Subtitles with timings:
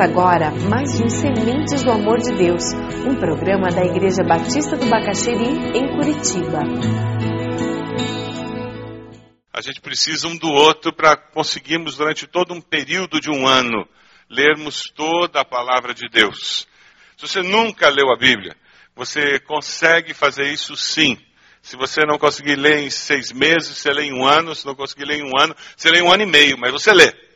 [0.00, 2.62] Agora mais um Sementes do Amor de Deus,
[3.04, 6.60] um programa da Igreja Batista do Bacaxeri, em Curitiba.
[9.52, 13.88] A gente precisa um do outro para conseguirmos, durante todo um período de um ano,
[14.30, 16.68] lermos toda a palavra de Deus.
[17.16, 18.54] Se você nunca leu a Bíblia,
[18.94, 21.18] você consegue fazer isso sim.
[21.60, 24.54] Se você não conseguir ler em seis meses, você lê em um ano.
[24.54, 26.70] Se não conseguir ler em um ano, você lê em um ano e meio, mas
[26.70, 27.27] você lê.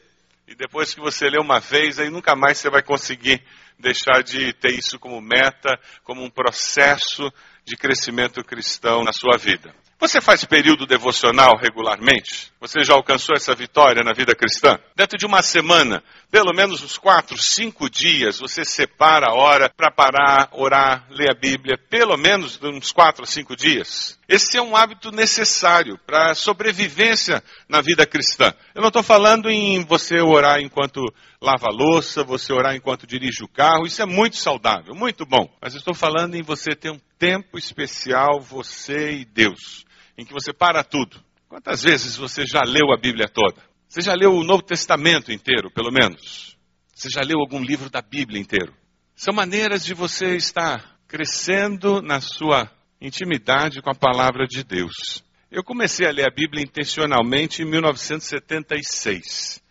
[0.52, 3.42] E depois que você lê uma vez, aí nunca mais você vai conseguir
[3.78, 7.32] deixar de ter isso como meta, como um processo
[7.64, 9.74] de crescimento cristão na sua vida.
[9.98, 12.51] Você faz período devocional regularmente?
[12.62, 14.78] Você já alcançou essa vitória na vida cristã?
[14.94, 19.90] Dentro de uma semana, pelo menos uns quatro, cinco dias, você separa a hora para
[19.90, 24.16] parar, orar, ler a Bíblia, pelo menos uns quatro, cinco dias.
[24.28, 28.54] Esse é um hábito necessário para a sobrevivência na vida cristã.
[28.76, 31.00] Eu não estou falando em você orar enquanto
[31.40, 35.52] lava a louça, você orar enquanto dirige o carro, isso é muito saudável, muito bom.
[35.60, 39.84] Mas estou falando em você ter um tempo especial, você e Deus
[40.16, 41.20] em que você para tudo.
[41.52, 43.62] Quantas vezes você já leu a Bíblia toda?
[43.86, 46.56] Você já leu o Novo Testamento inteiro, pelo menos?
[46.94, 48.74] Você já leu algum livro da Bíblia inteiro?
[49.14, 55.22] São maneiras de você estar crescendo na sua intimidade com a palavra de Deus.
[55.50, 59.62] Eu comecei a ler a Bíblia intencionalmente em 1976.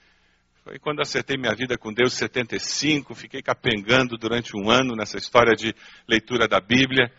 [0.64, 5.56] Foi quando acertei minha vida com Deus, 75, fiquei capengando durante um ano nessa história
[5.56, 5.74] de
[6.08, 7.12] leitura da Bíblia.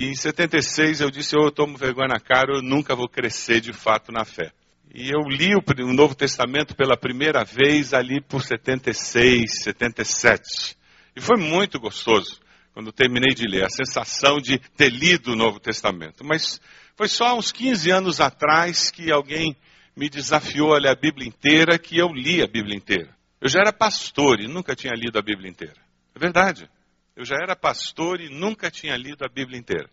[0.00, 3.60] E em 76 eu disse, oh, eu tomo vergonha na cara, eu nunca vou crescer
[3.60, 4.50] de fato na fé.
[4.94, 10.74] E eu li o, Novo Testamento pela primeira vez ali por 76, 77.
[11.14, 12.40] E foi muito gostoso
[12.72, 16.24] quando terminei de ler, a sensação de ter lido o Novo Testamento.
[16.24, 16.58] Mas
[16.96, 19.54] foi só uns 15 anos atrás que alguém
[19.94, 23.14] me desafiou a ler a Bíblia inteira, que eu li a Bíblia inteira.
[23.38, 25.76] Eu já era pastor e nunca tinha lido a Bíblia inteira.
[26.14, 26.70] É verdade.
[27.14, 29.90] Eu já era pastor e nunca tinha lido a Bíblia inteira.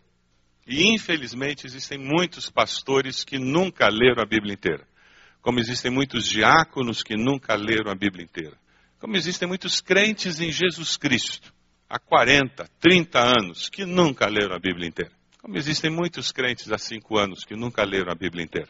[0.68, 4.86] E infelizmente existem muitos pastores que nunca leram a Bíblia inteira.
[5.40, 8.54] Como existem muitos diáconos que nunca leram a Bíblia inteira.
[9.00, 11.54] Como existem muitos crentes em Jesus Cristo,
[11.88, 15.12] há 40, 30 anos, que nunca leram a Bíblia inteira.
[15.40, 18.68] Como existem muitos crentes há 5 anos que nunca leram a Bíblia inteira.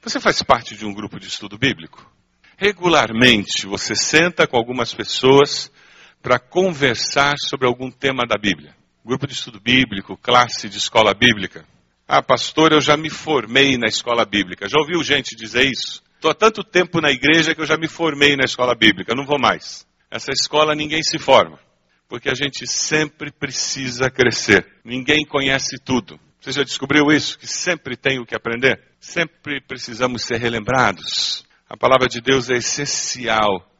[0.00, 2.10] Você faz parte de um grupo de estudo bíblico?
[2.56, 5.70] Regularmente você senta com algumas pessoas
[6.22, 8.77] para conversar sobre algum tema da Bíblia.
[9.08, 11.64] Grupo de estudo bíblico, classe de escola bíblica.
[12.06, 14.68] Ah, pastor, eu já me formei na escola bíblica.
[14.68, 16.02] Já ouviu gente dizer isso?
[16.14, 19.24] Estou há tanto tempo na igreja que eu já me formei na escola bíblica, não
[19.24, 19.86] vou mais.
[20.10, 21.58] Essa escola ninguém se forma,
[22.06, 24.66] porque a gente sempre precisa crescer.
[24.84, 26.20] Ninguém conhece tudo.
[26.38, 27.38] Você já descobriu isso?
[27.38, 28.78] Que sempre tem o que aprender?
[29.00, 31.46] Sempre precisamos ser relembrados.
[31.66, 33.72] A palavra de Deus é essencial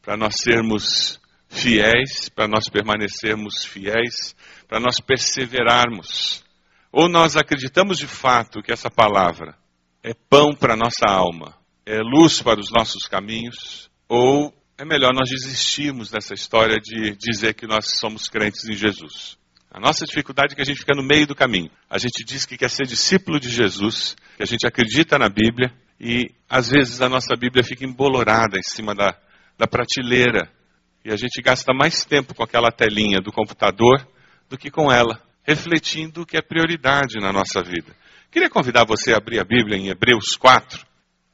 [0.00, 4.36] para nós sermos fiéis, para nós permanecermos fiéis,
[4.68, 6.44] para nós perseverarmos.
[6.92, 9.56] Ou nós acreditamos de fato que essa palavra
[10.02, 15.28] é pão para nossa alma, é luz para os nossos caminhos, ou é melhor nós
[15.28, 19.36] desistirmos dessa história de dizer que nós somos crentes em Jesus.
[19.70, 21.70] A nossa dificuldade é que a gente fica no meio do caminho.
[21.90, 25.72] A gente diz que quer ser discípulo de Jesus, que a gente acredita na Bíblia,
[26.00, 29.18] e às vezes a nossa Bíblia fica embolorada em cima da,
[29.58, 30.50] da prateleira,
[31.04, 34.06] e a gente gasta mais tempo com aquela telinha do computador
[34.48, 37.94] do que com ela, refletindo o que é prioridade na nossa vida.
[38.30, 40.86] Queria convidar você a abrir a Bíblia em Hebreus 4.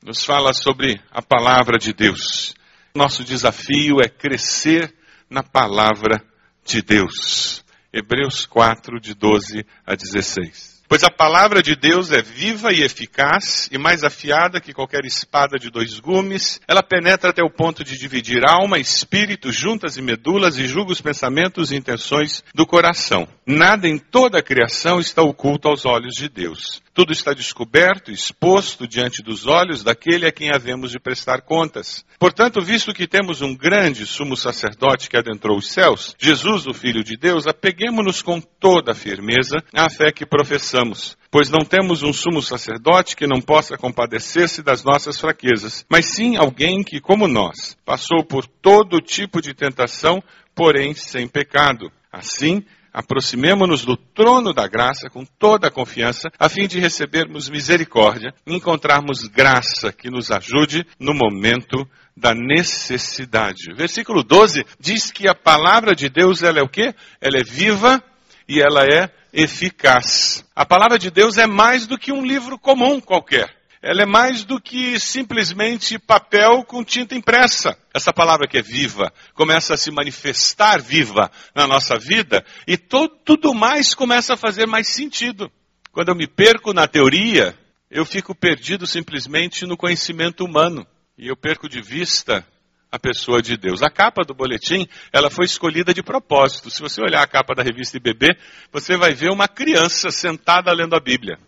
[0.02, 2.54] Nos fala sobre a palavra de Deus.
[2.94, 4.94] Nosso desafio é crescer
[5.28, 6.22] na palavra
[6.64, 7.64] de Deus.
[7.92, 10.73] Hebreus 4, de 12 a 16.
[10.94, 15.58] Pois a palavra de Deus é viva e eficaz, e mais afiada que qualquer espada
[15.58, 16.60] de dois gumes.
[16.68, 21.00] Ela penetra até o ponto de dividir alma, espírito, juntas e medulas, e julga os
[21.00, 23.26] pensamentos e intenções do coração.
[23.46, 26.80] Nada em toda a criação está oculto aos olhos de Deus.
[26.94, 32.06] Tudo está descoberto, exposto diante dos olhos daquele a quem havemos de prestar contas.
[32.18, 37.04] Portanto, visto que temos um grande sumo sacerdote que adentrou os céus, Jesus, o Filho
[37.04, 41.14] de Deus, apeguemos-nos com toda a firmeza à fé que professamos.
[41.30, 46.36] Pois não temos um sumo sacerdote que não possa compadecer-se das nossas fraquezas, mas sim
[46.36, 50.22] alguém que, como nós, passou por todo tipo de tentação,
[50.54, 51.92] porém sem pecado.
[52.10, 52.64] Assim,
[52.94, 58.54] aproximemo-nos do trono da graça com toda a confiança, a fim de recebermos misericórdia e
[58.54, 61.84] encontrarmos graça que nos ajude no momento
[62.16, 63.74] da necessidade.
[63.74, 66.94] Versículo 12 diz que a palavra de Deus ela é o quê?
[67.20, 68.00] Ela é viva
[68.48, 70.44] e ela é eficaz.
[70.54, 73.63] A palavra de Deus é mais do que um livro comum qualquer.
[73.86, 77.76] Ela é mais do que simplesmente papel com tinta impressa.
[77.92, 83.14] Essa palavra que é viva começa a se manifestar viva na nossa vida e todo,
[83.22, 85.52] tudo mais começa a fazer mais sentido.
[85.92, 87.54] Quando eu me perco na teoria,
[87.90, 90.86] eu fico perdido simplesmente no conhecimento humano
[91.18, 92.42] e eu perco de vista
[92.90, 93.82] a pessoa de Deus.
[93.82, 96.70] A capa do boletim, ela foi escolhida de propósito.
[96.70, 98.34] Se você olhar a capa da revista IBB,
[98.72, 101.38] você vai ver uma criança sentada lendo a Bíblia.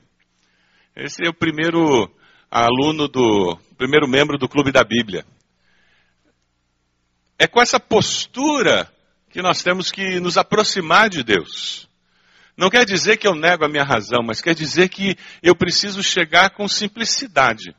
[0.94, 2.10] Esse é o primeiro
[2.50, 5.24] aluno do, primeiro membro do Clube da Bíblia.
[7.38, 8.90] É com essa postura
[9.30, 11.86] que nós temos que nos aproximar de Deus.
[12.56, 16.02] Não quer dizer que eu nego a minha razão, mas quer dizer que eu preciso
[16.02, 17.76] chegar com simplicidade.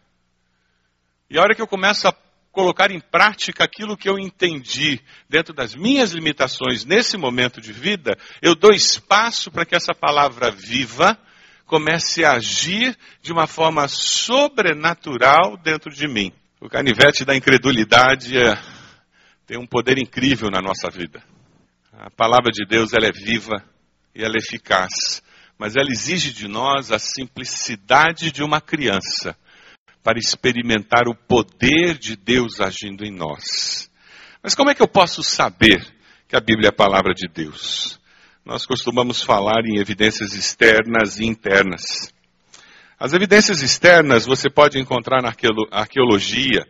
[1.29, 2.13] E a hora que eu começo a
[2.51, 8.15] colocar em prática aquilo que eu entendi dentro das minhas limitações nesse momento de vida,
[8.39, 11.17] eu dou espaço para que essa palavra viva
[11.67, 16.31] comece a agir de uma forma sobrenatural dentro de mim.
[16.59, 18.55] O canivete da incredulidade é,
[19.45, 21.21] tem um poder incrível na nossa vida.
[21.91, 23.63] A palavra de Deus ela é viva
[24.15, 25.21] e ela é eficaz,
[25.59, 29.37] mas ela exige de nós a simplicidade de uma criança
[30.01, 33.91] para experimentar o poder de Deus agindo em nós.
[34.41, 35.85] Mas como é que eu posso saber
[36.27, 37.96] que a Bíblia é a palavra de Deus?
[38.47, 42.13] Nós costumamos falar em evidências externas e internas.
[42.97, 45.33] As evidências externas você pode encontrar na
[45.69, 46.65] arqueologia,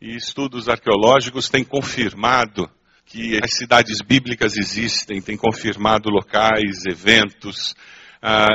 [0.00, 2.68] e estudos arqueológicos têm confirmado
[3.06, 7.76] que as cidades bíblicas existem, têm confirmado locais, eventos,
[8.20, 8.48] ah,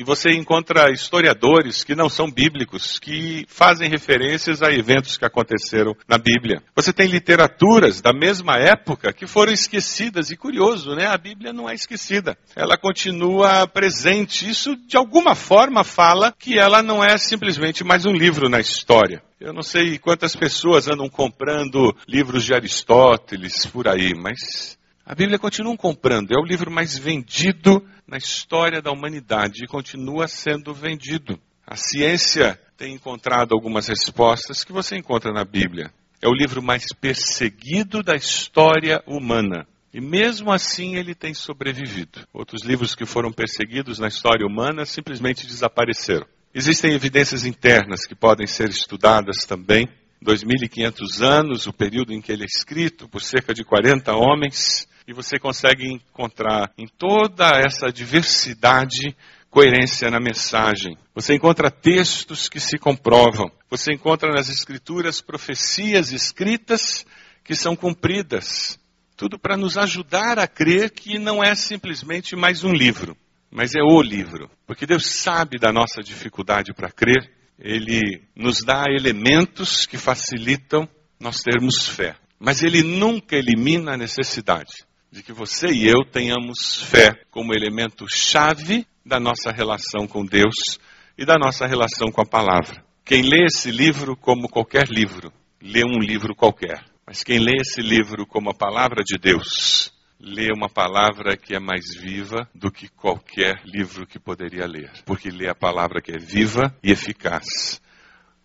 [0.00, 5.94] e você encontra historiadores que não são bíblicos, que fazem referências a eventos que aconteceram
[6.08, 6.62] na Bíblia.
[6.74, 10.30] Você tem literaturas da mesma época que foram esquecidas.
[10.30, 11.06] E curioso, né?
[11.06, 12.38] A Bíblia não é esquecida.
[12.56, 14.48] Ela continua presente.
[14.48, 19.22] Isso, de alguma forma, fala que ela não é simplesmente mais um livro na história.
[19.38, 24.78] Eu não sei quantas pessoas andam comprando livros de Aristóteles por aí, mas
[25.10, 30.28] a Bíblia continua comprando, é o livro mais vendido na história da humanidade e continua
[30.28, 31.36] sendo vendido.
[31.66, 35.92] A ciência tem encontrado algumas respostas que você encontra na Bíblia.
[36.22, 39.66] É o livro mais perseguido da história humana.
[39.92, 42.20] E mesmo assim ele tem sobrevivido.
[42.32, 46.26] Outros livros que foram perseguidos na história humana simplesmente desapareceram.
[46.54, 49.88] Existem evidências internas que podem ser estudadas também.
[50.24, 55.12] 2.500 anos, o período em que ele é escrito, por cerca de 40 homens, e
[55.12, 59.16] você consegue encontrar em toda essa diversidade
[59.50, 60.96] coerência na mensagem.
[61.12, 63.50] Você encontra textos que se comprovam.
[63.68, 67.04] Você encontra nas escrituras profecias escritas
[67.42, 68.78] que são cumpridas.
[69.16, 73.16] Tudo para nos ajudar a crer que não é simplesmente mais um livro,
[73.50, 74.48] mas é o livro.
[74.64, 77.32] Porque Deus sabe da nossa dificuldade para crer.
[77.58, 82.14] Ele nos dá elementos que facilitam nós termos fé.
[82.38, 88.06] Mas ele nunca elimina a necessidade de que você e eu tenhamos fé como elemento
[88.08, 90.78] chave da nossa relação com Deus
[91.18, 92.84] e da nossa relação com a palavra.
[93.04, 96.84] Quem lê esse livro como qualquer livro, lê um livro qualquer.
[97.04, 101.58] Mas quem lê esse livro como a palavra de Deus, lê uma palavra que é
[101.58, 104.92] mais viva do que qualquer livro que poderia ler.
[105.04, 107.80] Porque lê a palavra que é viva e eficaz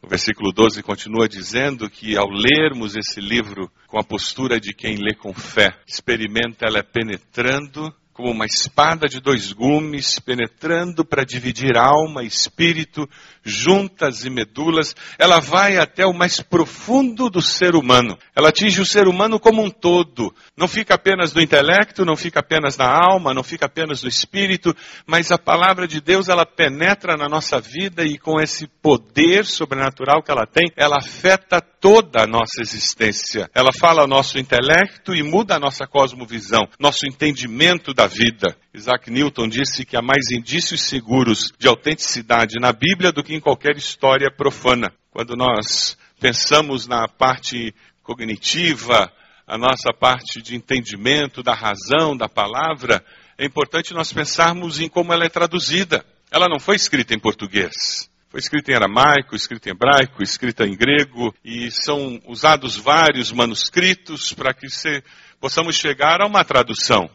[0.06, 4.98] o versículo 12 continua dizendo que ao lermos esse livro com a postura de quem
[4.98, 11.78] lê com fé, experimenta ela penetrando como uma espada de dois gumes, penetrando para dividir
[11.78, 13.10] alma e espírito,
[13.44, 18.18] juntas e medulas, ela vai até o mais profundo do ser humano.
[18.34, 20.34] Ela atinge o ser humano como um todo.
[20.56, 24.74] Não fica apenas no intelecto, não fica apenas na alma, não fica apenas no espírito,
[25.06, 30.24] mas a palavra de Deus, ela penetra na nossa vida e com esse poder sobrenatural
[30.24, 33.50] que ela tem, ela afeta toda a nossa existência.
[33.54, 38.56] Ela fala ao nosso intelecto e muda a nossa cosmovisão, nosso entendimento da vida.
[38.74, 43.40] Isaac Newton disse que há mais indícios seguros de autenticidade na Bíblia do que em
[43.40, 44.92] qualquer história profana.
[45.12, 49.12] Quando nós pensamos na parte cognitiva,
[49.48, 53.04] a nossa parte de entendimento da razão da palavra,
[53.38, 56.06] é importante nós pensarmos em como ela é traduzida.
[56.32, 58.10] Ela não foi escrita em português.
[58.30, 64.34] Foi escrita em aramaico, escrita em hebraico, escrita em grego, e são usados vários manuscritos
[64.34, 65.02] para que se,
[65.40, 67.10] possamos chegar a uma tradução.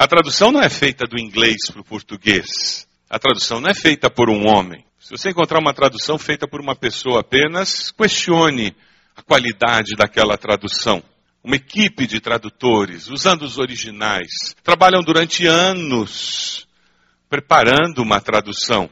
[0.00, 2.88] A tradução não é feita do inglês para o português.
[3.10, 4.82] A tradução não é feita por um homem.
[4.98, 8.74] Se você encontrar uma tradução feita por uma pessoa apenas, questione
[9.14, 11.02] a qualidade daquela tradução.
[11.44, 16.66] Uma equipe de tradutores, usando os originais, trabalham durante anos
[17.28, 18.88] preparando uma tradução.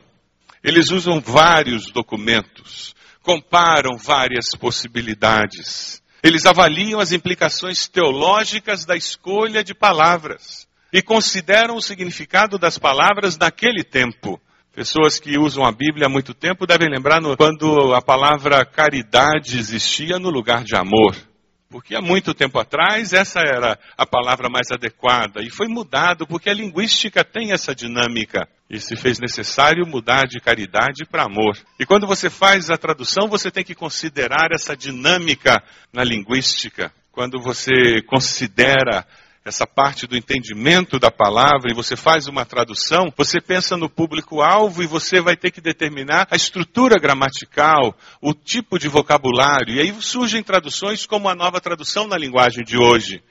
[0.63, 6.03] Eles usam vários documentos, comparam várias possibilidades.
[6.23, 13.37] Eles avaliam as implicações teológicas da escolha de palavras e consideram o significado das palavras
[13.37, 14.41] naquele tempo.
[14.75, 19.59] Pessoas que usam a Bíblia há muito tempo devem lembrar no, quando a palavra caridade
[19.59, 21.17] existia no lugar de amor.
[21.69, 26.49] Porque há muito tempo atrás essa era a palavra mais adequada e foi mudado porque
[26.49, 28.49] a linguística tem essa dinâmica.
[28.71, 31.59] E se fez necessário mudar de caridade para amor.
[31.79, 36.93] E quando você faz a tradução, você tem que considerar essa dinâmica na linguística.
[37.11, 39.07] Quando você considera
[39.49, 44.83] essa parte do entendimento da palavra e você faz uma tradução, você pensa no público-alvo
[44.83, 49.75] e você vai ter que determinar a estrutura gramatical, o tipo de vocabulário.
[49.75, 53.23] E aí surgem traduções como a nova tradução na linguagem de hoje.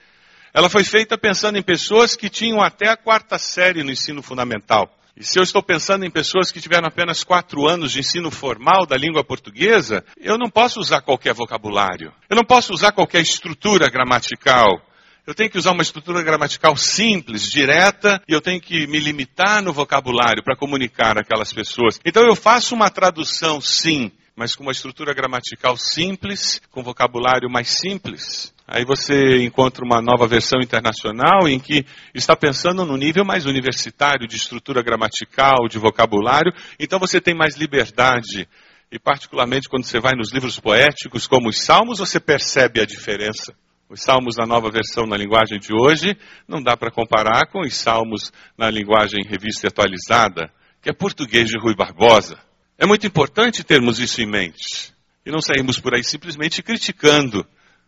[0.53, 4.91] Ela foi feita pensando em pessoas que tinham até a quarta série no ensino fundamental.
[5.15, 8.85] E se eu estou pensando em pessoas que tiveram apenas quatro anos de ensino formal
[8.85, 12.13] da língua portuguesa, eu não posso usar qualquer vocabulário.
[12.29, 14.79] Eu não posso usar qualquer estrutura gramatical.
[15.27, 19.61] Eu tenho que usar uma estrutura gramatical simples, direta, e eu tenho que me limitar
[19.61, 21.99] no vocabulário para comunicar aquelas pessoas.
[22.05, 27.67] Então eu faço uma tradução, sim, mas com uma estrutura gramatical simples, com vocabulário mais
[27.67, 28.53] simples.
[28.65, 34.29] Aí você encontra uma nova versão internacional em que está pensando no nível mais universitário
[34.29, 38.47] de estrutura gramatical, de vocabulário, então você tem mais liberdade.
[38.89, 43.53] E particularmente quando você vai nos livros poéticos, como os Salmos, você percebe a diferença.
[43.89, 47.73] Os salmos na nova versão na linguagem de hoje não dá para comparar com os
[47.73, 50.51] salmos na linguagem revista atualizada,
[50.81, 52.37] que é português de Rui Barbosa.
[52.77, 54.93] É muito importante termos isso em mente
[55.25, 57.47] e não sairmos por aí simplesmente criticando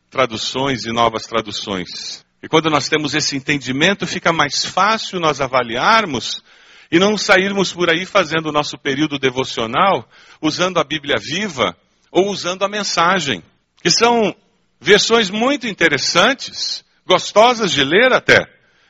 [0.09, 2.25] traduções e novas traduções.
[2.41, 6.41] E quando nós temos esse entendimento, fica mais fácil nós avaliarmos
[6.89, 10.09] e não sairmos por aí fazendo o nosso período devocional
[10.41, 11.75] usando a Bíblia viva
[12.09, 13.43] ou usando a mensagem,
[13.83, 14.33] que são
[14.79, 18.45] Versões muito interessantes, gostosas de ler até,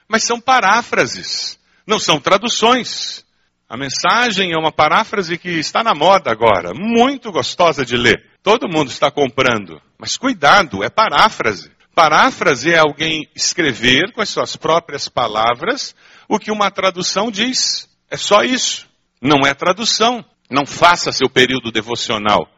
[0.08, 3.26] mas são paráfrases, não são traduções.
[3.68, 8.24] A mensagem é uma paráfrase que está na moda agora, muito gostosa de ler.
[8.44, 11.72] Todo mundo está comprando, mas cuidado, é paráfrase.
[11.96, 15.96] Paráfrase é alguém escrever com as suas próprias palavras
[16.28, 17.90] o que uma tradução diz.
[18.10, 18.88] É só isso.
[19.22, 20.24] Não é tradução.
[20.50, 22.50] Não faça seu período devocional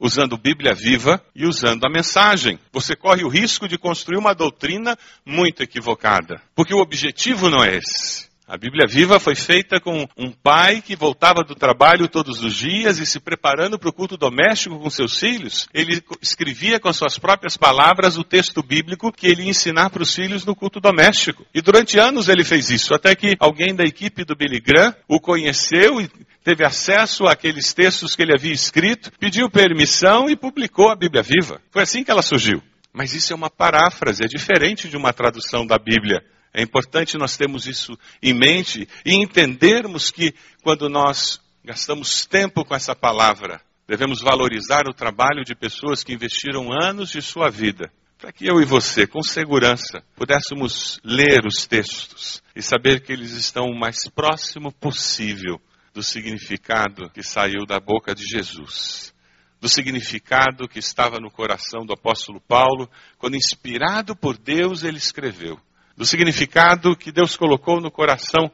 [0.00, 2.58] usando Bíblia viva e usando a mensagem.
[2.72, 7.76] Você corre o risco de construir uma doutrina muito equivocada, porque o objetivo não é
[7.76, 8.29] esse.
[8.50, 12.98] A Bíblia Viva foi feita com um pai que voltava do trabalho todos os dias
[12.98, 15.68] e se preparando para o culto doméstico com seus filhos.
[15.72, 20.12] Ele escrevia com suas próprias palavras o texto bíblico que ele ia ensinar para os
[20.12, 21.46] filhos no culto doméstico.
[21.54, 25.20] E durante anos ele fez isso, até que alguém da equipe do Billy Graham o
[25.20, 26.10] conheceu e
[26.42, 31.60] teve acesso àqueles textos que ele havia escrito, pediu permissão e publicou a Bíblia Viva.
[31.70, 32.60] Foi assim que ela surgiu.
[32.92, 36.20] Mas isso é uma paráfrase, é diferente de uma tradução da Bíblia.
[36.52, 42.74] É importante nós termos isso em mente e entendermos que quando nós gastamos tempo com
[42.74, 48.32] essa palavra, devemos valorizar o trabalho de pessoas que investiram anos de sua vida para
[48.32, 53.64] que eu e você, com segurança, pudéssemos ler os textos e saber que eles estão
[53.64, 55.58] o mais próximo possível
[55.94, 59.14] do significado que saiu da boca de Jesus,
[59.58, 65.58] do significado que estava no coração do apóstolo Paulo, quando, inspirado por Deus, ele escreveu
[66.00, 68.50] do significado que Deus colocou no coração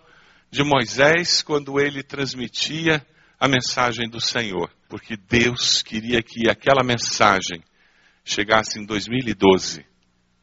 [0.50, 3.06] de Moisés quando ele transmitia
[3.38, 7.62] a mensagem do Senhor, porque Deus queria que aquela mensagem
[8.24, 9.86] chegasse em 2012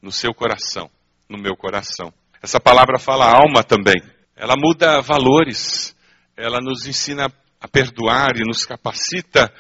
[0.02, 0.90] no seu coração,
[1.28, 2.14] no meu coração.
[2.42, 4.02] Essa palavra fala alma também.
[4.34, 5.94] Ela muda valores,
[6.38, 7.30] ela nos ensina
[7.60, 9.54] a perdoar e nos capacita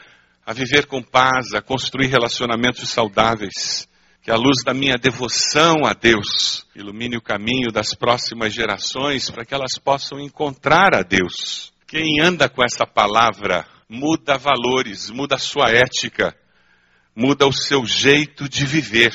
[0.45, 3.85] a viver com paz, a construir relacionamentos saudáveis
[4.23, 9.43] que a luz da minha devoção a Deus ilumine o caminho das próximas gerações para
[9.43, 11.73] que elas possam encontrar a Deus.
[11.85, 16.33] Quem anda com essa palavra muda valores, muda sua ética,
[17.13, 19.11] muda o seu jeito de viver,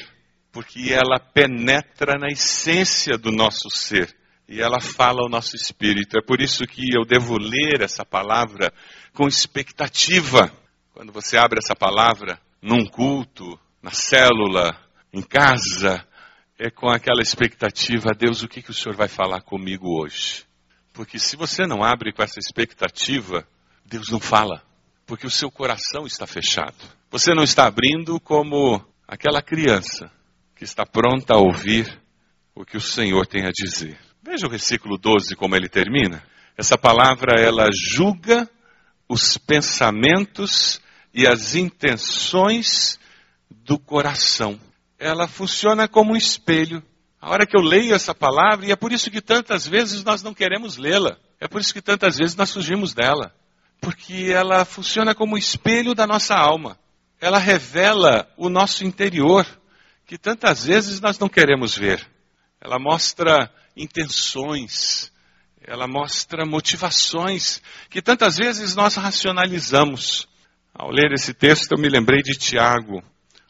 [0.52, 4.14] porque ela penetra na essência do nosso ser
[4.46, 6.18] e ela fala ao nosso espírito.
[6.18, 8.70] É por isso que eu devo ler essa palavra
[9.14, 10.52] com expectativa.
[10.92, 16.06] Quando você abre essa palavra num culto, na célula, em casa,
[16.58, 20.44] é com aquela expectativa, Deus, o que, que o Senhor vai falar comigo hoje?
[20.92, 23.46] Porque se você não abre com essa expectativa,
[23.84, 24.62] Deus não fala,
[25.06, 26.76] porque o seu coração está fechado.
[27.10, 30.10] Você não está abrindo como aquela criança
[30.56, 31.86] que está pronta a ouvir
[32.54, 33.98] o que o Senhor tem a dizer.
[34.22, 36.22] Veja o versículo 12 como ele termina.
[36.56, 38.50] Essa palavra ela julga
[39.08, 40.80] os pensamentos
[41.14, 42.98] e as intenções
[43.48, 44.58] do coração.
[44.98, 46.82] Ela funciona como um espelho.
[47.20, 50.22] A hora que eu leio essa palavra, e é por isso que tantas vezes nós
[50.22, 53.34] não queremos lê-la, é por isso que tantas vezes nós fugimos dela,
[53.80, 56.78] porque ela funciona como um espelho da nossa alma.
[57.20, 59.46] Ela revela o nosso interior,
[60.06, 62.04] que tantas vezes nós não queremos ver.
[62.60, 65.12] Ela mostra intenções,
[65.60, 70.28] ela mostra motivações que tantas vezes nós racionalizamos.
[70.72, 73.02] Ao ler esse texto, eu me lembrei de Tiago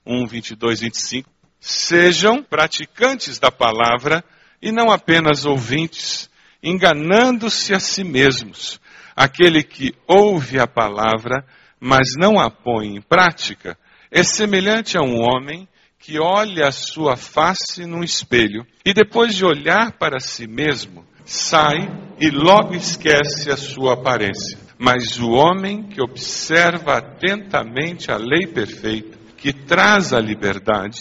[0.04, 1.37] 1, 22, 25.
[1.60, 4.24] Sejam praticantes da palavra
[4.60, 6.30] e não apenas ouvintes,
[6.62, 8.80] enganando-se a si mesmos.
[9.14, 11.44] Aquele que ouve a palavra,
[11.80, 13.76] mas não a põe em prática,
[14.10, 19.44] é semelhante a um homem que olha a sua face num espelho e depois de
[19.44, 21.88] olhar para si mesmo, sai
[22.18, 24.58] e logo esquece a sua aparência.
[24.78, 30.98] Mas o homem que observa atentamente a lei perfeita, que traz a liberdade,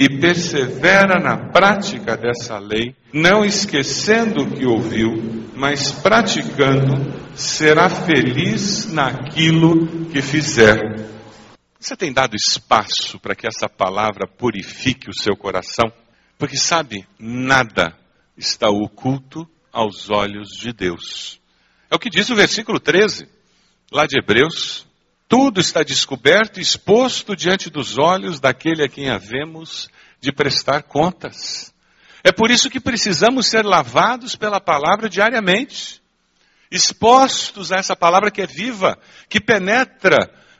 [0.00, 8.90] e persevera na prática dessa lei, não esquecendo o que ouviu, mas praticando, será feliz
[8.90, 10.80] naquilo que fizer.
[11.78, 15.92] Você tem dado espaço para que essa palavra purifique o seu coração?
[16.38, 17.94] Porque sabe, nada
[18.38, 21.38] está oculto aos olhos de Deus.
[21.90, 23.28] É o que diz o versículo 13,
[23.92, 24.86] lá de Hebreus.
[25.30, 29.88] Tudo está descoberto e exposto diante dos olhos daquele a quem havemos
[30.20, 31.72] de prestar contas.
[32.24, 36.02] É por isso que precisamos ser lavados pela palavra diariamente,
[36.68, 40.16] expostos a essa palavra que é viva, que penetra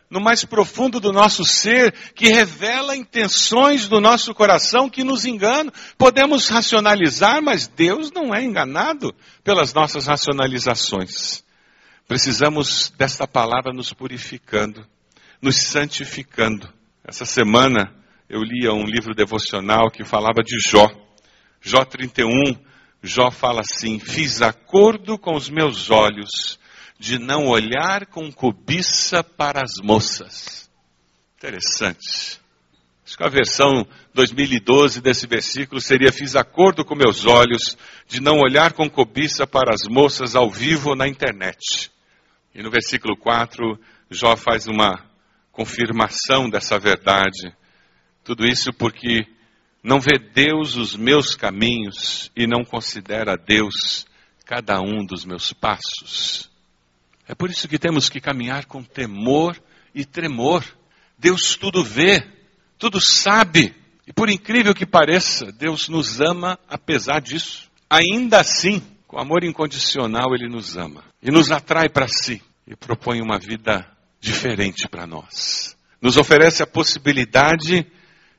[0.08, 5.72] no mais profundo do nosso ser, que revela intenções do nosso coração que nos enganam.
[5.98, 9.12] Podemos racionalizar, mas Deus não é enganado
[9.42, 11.42] pelas nossas racionalizações.
[12.10, 14.84] Precisamos desta palavra nos purificando,
[15.40, 16.68] nos santificando.
[17.04, 17.94] Essa semana
[18.28, 20.90] eu lia um livro devocional que falava de Jó.
[21.60, 22.56] Jó 31,
[23.00, 26.58] Jó fala assim: Fiz acordo com os meus olhos
[26.98, 30.68] de não olhar com cobiça para as moças.
[31.38, 32.40] Interessante.
[33.06, 38.40] Acho que a versão 2012 desse versículo seria: Fiz acordo com meus olhos de não
[38.40, 41.92] olhar com cobiça para as moças ao vivo na internet.
[42.54, 43.78] E no versículo 4,
[44.10, 45.04] Jó faz uma
[45.52, 47.54] confirmação dessa verdade.
[48.24, 49.26] Tudo isso porque
[49.82, 54.06] não vê Deus os meus caminhos e não considera Deus
[54.44, 56.50] cada um dos meus passos.
[57.26, 59.56] É por isso que temos que caminhar com temor
[59.94, 60.64] e tremor.
[61.16, 62.26] Deus tudo vê,
[62.76, 63.74] tudo sabe.
[64.06, 67.70] E por incrível que pareça, Deus nos ama apesar disso.
[67.88, 73.20] Ainda assim, com amor incondicional, Ele nos ama e nos atrai para si e propõe
[73.20, 73.84] uma vida
[74.20, 75.76] diferente para nós.
[76.00, 77.84] Nos oferece a possibilidade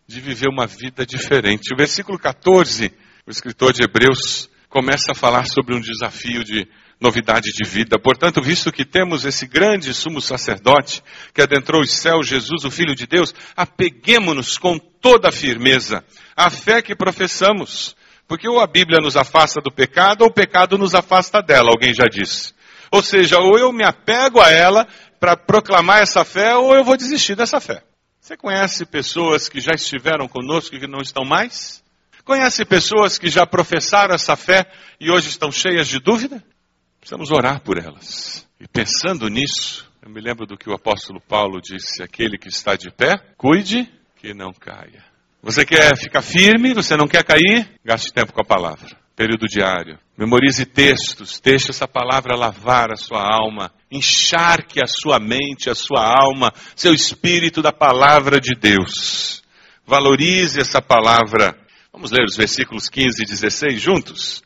[0.07, 1.73] de viver uma vida diferente.
[1.73, 2.89] O versículo 14,
[3.27, 6.65] o escritor de Hebreus começa a falar sobre um desafio de
[7.01, 7.99] novidade de vida.
[7.99, 11.03] Portanto, visto que temos esse grande sumo sacerdote
[11.33, 16.01] que adentrou os céus, Jesus, o Filho de Deus, apeguemos-nos com toda a firmeza
[16.33, 17.93] à fé que professamos.
[18.31, 21.93] Porque ou a Bíblia nos afasta do pecado, ou o pecado nos afasta dela, alguém
[21.93, 22.53] já disse.
[22.89, 24.87] Ou seja, ou eu me apego a ela
[25.19, 27.83] para proclamar essa fé, ou eu vou desistir dessa fé.
[28.21, 31.83] Você conhece pessoas que já estiveram conosco e que não estão mais?
[32.23, 34.65] Conhece pessoas que já professaram essa fé
[34.97, 36.41] e hoje estão cheias de dúvida?
[37.01, 38.47] Precisamos orar por elas.
[38.61, 42.77] E pensando nisso, eu me lembro do que o apóstolo Paulo disse: aquele que está
[42.77, 45.10] de pé, cuide que não caia.
[45.41, 47.69] Você quer ficar firme, você não quer cair?
[47.83, 49.99] Gaste tempo com a palavra período diário.
[50.17, 56.03] Memorize textos, deixe essa palavra lavar a sua alma, encharque a sua mente, a sua
[56.03, 59.43] alma, seu espírito da palavra de Deus.
[59.85, 61.55] Valorize essa palavra.
[61.93, 64.41] Vamos ler os versículos 15 e 16 juntos?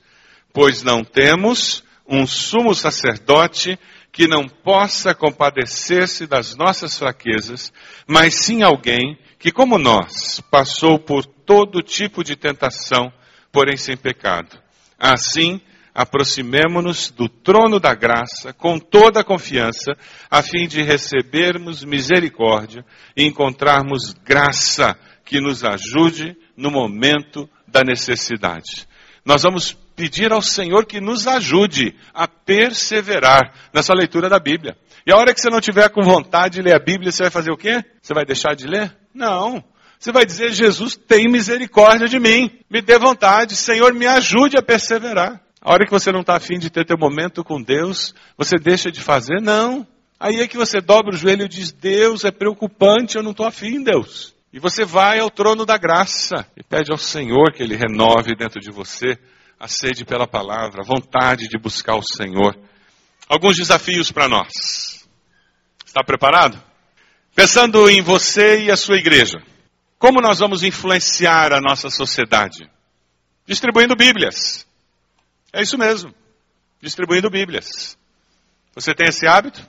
[0.51, 3.79] Pois não temos um sumo sacerdote
[4.11, 7.71] que não possa compadecer-se das nossas fraquezas,
[8.05, 13.11] mas sim alguém que, como nós, passou por todo tipo de tentação
[13.55, 14.59] porém sem pecado.
[14.99, 15.61] Assim,
[15.93, 19.93] aproximemo-nos do trono da graça com toda a confiança,
[20.29, 28.85] a fim de recebermos misericórdia e encontrarmos graça que nos ajude no momento da necessidade.
[29.23, 34.77] Nós vamos pedir ao Senhor que nos ajude a perseverar nessa leitura da Bíblia.
[35.05, 37.31] E a hora que você não tiver com vontade de ler a Bíblia, você vai
[37.31, 37.83] fazer o quê?
[38.01, 38.95] Você vai deixar de ler?
[39.13, 39.63] Não.
[39.99, 44.61] Você vai dizer: Jesus, tem misericórdia de mim, me dê vontade, Senhor, me ajude a
[44.61, 45.41] perseverar.
[45.61, 48.91] A hora que você não está afim de ter teu momento com Deus, você deixa
[48.91, 49.41] de fazer?
[49.41, 49.87] Não.
[50.19, 53.45] Aí é que você dobra o joelho e diz: Deus, é preocupante, eu não estou
[53.45, 54.33] afim, Deus.
[54.51, 58.59] E você vai ao trono da graça e pede ao Senhor que Ele renove dentro
[58.59, 59.17] de você
[59.59, 62.57] a sede pela palavra, a vontade de buscar o Senhor.
[63.27, 65.07] Alguns desafios para nós.
[65.85, 66.61] Está preparado?
[67.33, 69.37] Pensando em você e a sua igreja,
[69.97, 72.69] como nós vamos influenciar a nossa sociedade?
[73.45, 74.65] Distribuindo Bíblias.
[75.51, 76.13] É isso mesmo.
[76.81, 77.97] Distribuindo Bíblias.
[78.73, 79.65] Você tem esse hábito?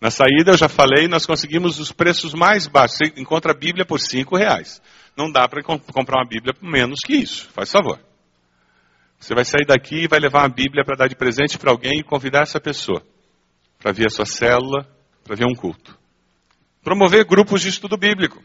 [0.00, 2.98] Na saída, eu já falei, nós conseguimos os preços mais baixos.
[2.98, 4.80] Você encontra a Bíblia por cinco reais.
[5.16, 7.48] Não dá para comprar uma Bíblia por menos que isso.
[7.54, 7.98] Faz favor.
[9.18, 12.00] Você vai sair daqui e vai levar uma Bíblia para dar de presente para alguém
[12.00, 13.02] e convidar essa pessoa
[13.78, 14.86] para vir a sua célula,
[15.22, 15.96] para ver um culto.
[16.82, 18.42] Promover grupos de estudo bíblico.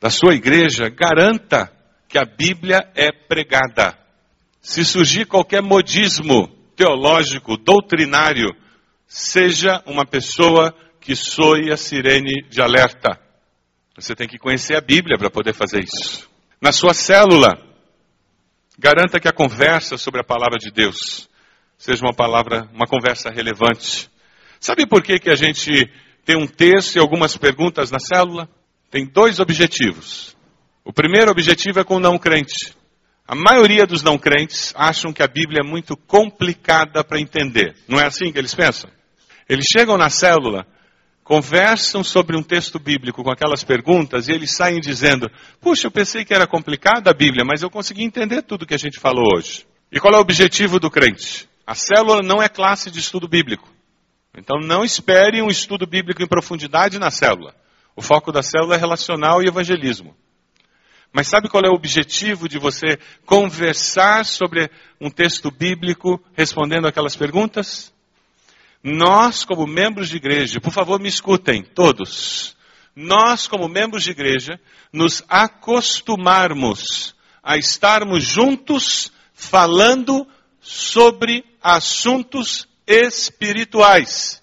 [0.00, 1.70] Da sua igreja, garanta
[2.08, 3.98] que a Bíblia é pregada.
[4.60, 8.48] Se surgir qualquer modismo teológico, doutrinário,
[9.06, 13.20] seja uma pessoa que soe a sirene de alerta.
[13.96, 16.28] Você tem que conhecer a Bíblia para poder fazer isso.
[16.60, 17.58] Na sua célula,
[18.80, 21.28] garanta que a conversa sobre a palavra de Deus
[21.76, 24.10] seja uma palavra, uma conversa relevante.
[24.58, 25.90] Sabe por que, que a gente
[26.24, 28.48] tem um texto e algumas perguntas na célula?
[28.90, 30.34] Tem dois objetivos.
[30.82, 32.74] O primeiro objetivo é com o não crente.
[33.28, 37.76] A maioria dos não crentes acham que a Bíblia é muito complicada para entender.
[37.86, 38.90] Não é assim que eles pensam?
[39.48, 40.66] Eles chegam na célula,
[41.30, 46.24] conversam sobre um texto bíblico com aquelas perguntas e eles saem dizendo: Puxa, eu pensei
[46.24, 49.64] que era complicada a Bíblia, mas eu consegui entender tudo que a gente falou hoje.
[49.92, 51.48] E qual é o objetivo do crente?
[51.64, 53.68] A célula não é classe de estudo bíblico.
[54.36, 57.54] Então não espere um estudo bíblico em profundidade na célula.
[57.94, 60.16] O foco da célula é relacional e evangelismo.
[61.12, 64.68] Mas sabe qual é o objetivo de você conversar sobre
[65.00, 67.94] um texto bíblico respondendo aquelas perguntas?
[68.82, 72.56] Nós, como membros de igreja, por favor me escutem, todos.
[72.96, 74.58] Nós, como membros de igreja,
[74.92, 80.26] nos acostumarmos a estarmos juntos falando
[80.60, 84.42] sobre assuntos espirituais.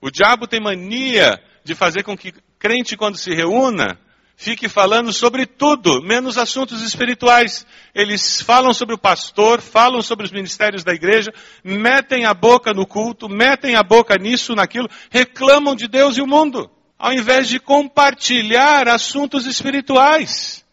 [0.00, 3.98] O diabo tem mania de fazer com que crente, quando se reúna,
[4.36, 7.66] fique falando sobre tudo, menos assuntos espirituais.
[7.94, 12.86] Eles falam sobre o pastor, falam sobre os ministérios da igreja, metem a boca no
[12.86, 17.60] culto, metem a boca nisso, naquilo, reclamam de Deus e o mundo, ao invés de
[17.60, 20.64] compartilhar assuntos espirituais,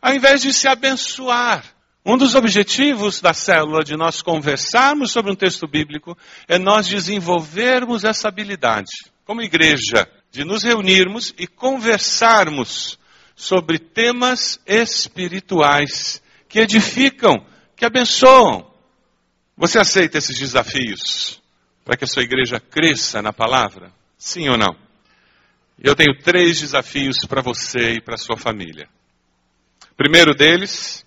[0.00, 1.64] ao invés de se abençoar.
[2.04, 8.02] Um dos objetivos da célula de nós conversarmos sobre um texto bíblico é nós desenvolvermos
[8.02, 8.88] essa habilidade,
[9.26, 12.98] como igreja, de nos reunirmos e conversarmos
[13.38, 17.46] sobre temas espirituais que edificam,
[17.76, 18.68] que abençoam.
[19.56, 21.40] Você aceita esses desafios
[21.84, 23.92] para que a sua igreja cresça na palavra?
[24.18, 24.76] Sim ou não?
[25.80, 28.88] Eu tenho três desafios para você e para sua família.
[29.96, 31.06] Primeiro deles,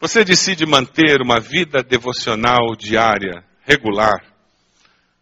[0.00, 4.24] você decide manter uma vida devocional diária, regular.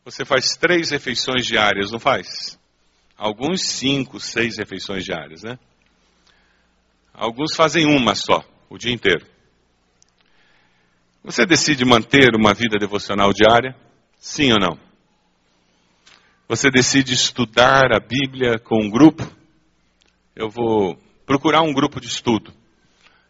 [0.02, 2.58] Você faz três refeições diárias, não faz?
[3.18, 5.58] Alguns cinco, seis refeições diárias, né?
[7.14, 9.26] Alguns fazem uma só, o dia inteiro.
[11.22, 13.76] Você decide manter uma vida devocional diária?
[14.18, 14.78] Sim ou não?
[16.48, 19.22] Você decide estudar a Bíblia com um grupo?
[20.34, 22.52] Eu vou procurar um grupo de estudo.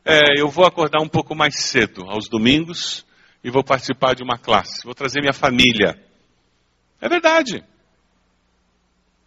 [0.05, 3.07] É, eu vou acordar um pouco mais cedo, aos domingos,
[3.45, 4.85] e vou participar de uma classe.
[4.85, 6.03] Vou trazer minha família.
[7.01, 7.63] É verdade.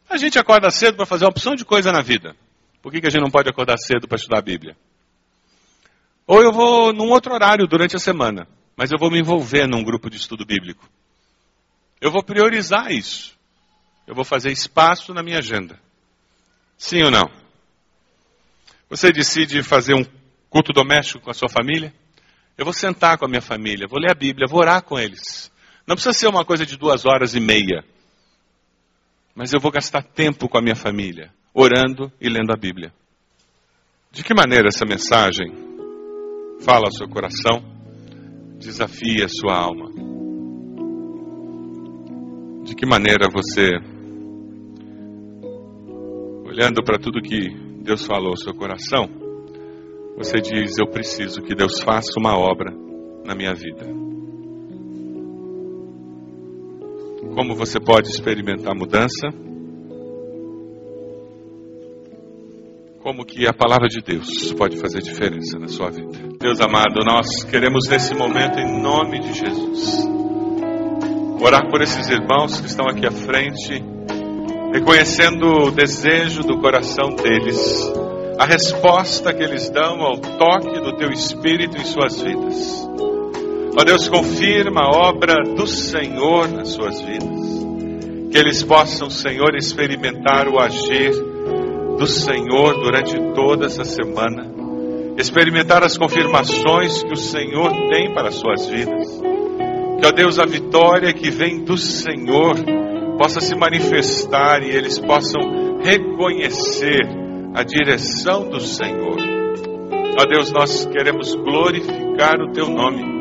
[0.10, 2.36] A gente acorda cedo para fazer uma opção de coisa na vida.
[2.86, 4.78] Por que, que a gente não pode acordar cedo para estudar a Bíblia?
[6.28, 9.84] Ou eu vou num outro horário durante a semana, mas eu vou me envolver num
[9.84, 10.88] grupo de estudo bíblico.
[12.00, 13.36] Eu vou priorizar isso.
[14.06, 15.80] Eu vou fazer espaço na minha agenda.
[16.78, 17.28] Sim ou não?
[18.88, 20.06] Você decide fazer um
[20.48, 21.92] culto doméstico com a sua família?
[22.56, 25.52] Eu vou sentar com a minha família, vou ler a Bíblia, vou orar com eles.
[25.88, 27.84] Não precisa ser uma coisa de duas horas e meia.
[29.34, 32.92] Mas eu vou gastar tempo com a minha família orando e lendo a Bíblia.
[34.12, 35.48] De que maneira essa mensagem
[36.60, 37.64] fala ao seu coração,
[38.60, 39.90] desafia a sua alma?
[42.66, 43.72] De que maneira você,
[46.46, 47.50] olhando para tudo que
[47.82, 49.08] Deus falou ao seu coração,
[50.18, 52.74] você diz: Eu preciso que Deus faça uma obra
[53.26, 53.86] na minha vida.
[57.34, 59.28] Como você pode experimentar mudança?
[63.06, 66.10] Como que a palavra de Deus pode fazer diferença na sua vida.
[66.40, 70.08] Deus amado, nós queremos nesse momento, em nome de Jesus,
[71.40, 73.80] orar por esses irmãos que estão aqui à frente,
[74.74, 77.94] reconhecendo o desejo do coração deles,
[78.40, 82.90] a resposta que eles dão ao toque do teu Espírito em suas vidas.
[83.80, 87.66] Ó Deus, confirma a obra do Senhor nas suas vidas.
[88.32, 91.35] Que eles possam, Senhor, experimentar o agir
[91.98, 94.52] do Senhor durante toda essa semana.
[95.18, 99.22] Experimentar as confirmações que o Senhor tem para as suas vidas.
[100.00, 102.56] Que, ó Deus, a vitória que vem do Senhor
[103.18, 107.08] possa se manifestar e eles possam reconhecer
[107.54, 109.18] a direção do Senhor.
[110.20, 113.16] Ó Deus, nós queremos glorificar o Teu nome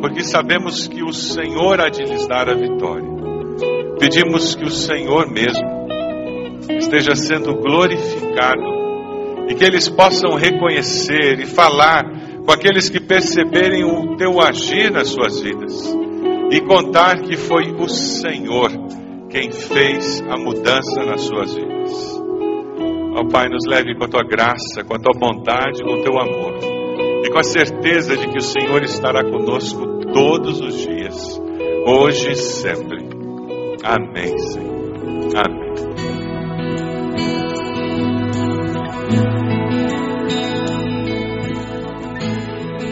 [0.00, 3.08] porque sabemos que o Senhor há de lhes dar a vitória.
[3.98, 5.77] Pedimos que o Senhor mesmo
[6.70, 8.78] esteja sendo glorificado
[9.48, 12.04] e que eles possam reconhecer e falar
[12.44, 15.96] com aqueles que perceberem o teu agir nas suas vidas
[16.50, 18.70] e contar que foi o Senhor
[19.30, 22.18] quem fez a mudança nas suas vidas.
[23.16, 26.18] Ó Pai, nos leve com a tua graça, com a tua bondade, com o teu
[26.18, 26.58] amor
[27.24, 31.40] e com a certeza de que o Senhor estará conosco todos os dias,
[31.86, 33.08] hoje e sempre.
[33.84, 34.78] Amém, Senhor.
[35.36, 35.67] Amém.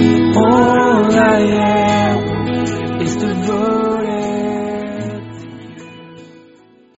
[0.00, 3.99] All I am is devoted